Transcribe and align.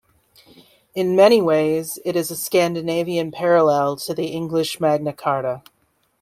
In 0.95 1.15
many 1.15 1.43
ways 1.43 1.99
it 2.03 2.15
is 2.15 2.31
a 2.31 2.35
Scandinavian 2.35 3.31
parallel 3.31 3.97
to 3.97 4.15
the 4.15 4.29
English 4.29 4.79
Magna 4.79 5.13
Carta. 5.13 5.61